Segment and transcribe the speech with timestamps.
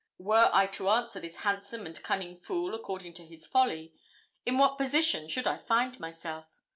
[0.17, 3.93] Were I to answer this handsome and cunning fool according to his folly,
[4.47, 6.47] in what position should I find myself?